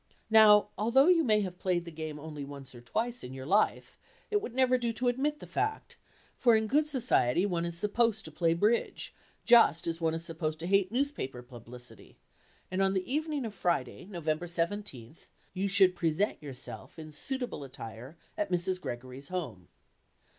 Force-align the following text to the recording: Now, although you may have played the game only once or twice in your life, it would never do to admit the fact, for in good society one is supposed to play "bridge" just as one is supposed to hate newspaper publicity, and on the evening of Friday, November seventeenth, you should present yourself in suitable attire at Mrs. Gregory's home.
Now, 0.31 0.69
although 0.79 1.09
you 1.09 1.23
may 1.23 1.41
have 1.41 1.59
played 1.59 1.85
the 1.85 1.91
game 1.91 2.17
only 2.17 2.43
once 2.43 2.73
or 2.73 2.81
twice 2.81 3.23
in 3.23 3.35
your 3.35 3.45
life, 3.45 3.99
it 4.31 4.41
would 4.41 4.55
never 4.55 4.75
do 4.79 4.91
to 4.93 5.07
admit 5.09 5.39
the 5.39 5.45
fact, 5.45 5.95
for 6.39 6.55
in 6.55 6.65
good 6.65 6.89
society 6.89 7.45
one 7.45 7.65
is 7.65 7.77
supposed 7.77 8.25
to 8.25 8.31
play 8.31 8.55
"bridge" 8.55 9.13
just 9.45 9.85
as 9.85 10.01
one 10.01 10.15
is 10.15 10.25
supposed 10.25 10.57
to 10.61 10.65
hate 10.65 10.91
newspaper 10.91 11.43
publicity, 11.43 12.17
and 12.71 12.81
on 12.81 12.95
the 12.95 13.07
evening 13.13 13.45
of 13.45 13.53
Friday, 13.53 14.05
November 14.05 14.47
seventeenth, 14.47 15.29
you 15.53 15.67
should 15.67 15.95
present 15.95 16.41
yourself 16.41 16.97
in 16.97 17.11
suitable 17.11 17.63
attire 17.63 18.17
at 18.35 18.49
Mrs. 18.51 18.81
Gregory's 18.81 19.27
home. 19.27 19.67